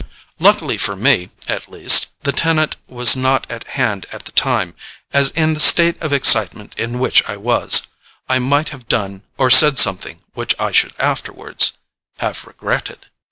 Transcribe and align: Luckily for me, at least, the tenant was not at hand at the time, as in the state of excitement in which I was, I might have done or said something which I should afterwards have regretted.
Luckily 0.39 0.79
for 0.79 0.95
me, 0.95 1.29
at 1.47 1.69
least, 1.71 2.19
the 2.23 2.31
tenant 2.31 2.75
was 2.87 3.15
not 3.15 3.45
at 3.51 3.67
hand 3.77 4.07
at 4.11 4.25
the 4.25 4.31
time, 4.31 4.73
as 5.13 5.29
in 5.35 5.53
the 5.53 5.59
state 5.59 6.01
of 6.01 6.11
excitement 6.11 6.73
in 6.75 6.97
which 6.97 7.21
I 7.29 7.37
was, 7.37 7.85
I 8.27 8.39
might 8.39 8.69
have 8.69 8.87
done 8.87 9.21
or 9.37 9.51
said 9.51 9.77
something 9.77 10.23
which 10.33 10.55
I 10.57 10.71
should 10.71 10.93
afterwards 10.97 11.73
have 12.17 12.45
regretted. 12.45 13.11